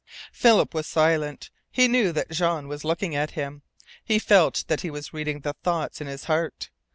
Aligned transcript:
Philip 0.31 0.73
was 0.73 0.87
silent. 0.87 1.51
He 1.69 1.87
knew 1.87 2.11
that 2.11 2.31
Jean 2.31 2.67
was 2.67 2.83
looking 2.83 3.13
at 3.15 3.31
him. 3.37 3.61
He 4.03 4.17
felt 4.17 4.63
that 4.67 4.81
he 4.81 4.89
was 4.89 5.13
reading 5.13 5.41
the 5.41 5.53
thoughts 5.53 6.01
in 6.01 6.07
his 6.07 6.23
heart. 6.23 6.71